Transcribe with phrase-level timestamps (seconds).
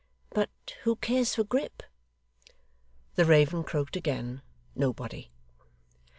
[0.31, 0.49] But
[0.81, 1.83] who cares for Grip?'
[3.13, 4.41] The raven croaked again
[4.73, 5.29] Nobody.